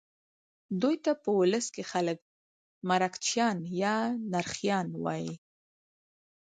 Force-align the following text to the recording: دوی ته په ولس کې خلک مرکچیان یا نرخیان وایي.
دوی 0.81 0.95
ته 1.03 1.11
په 1.23 1.29
ولس 1.39 1.65
کې 1.75 1.83
خلک 1.91 2.19
مرکچیان 2.89 3.57
یا 3.81 3.97
نرخیان 4.33 4.87
وایي. 5.03 5.33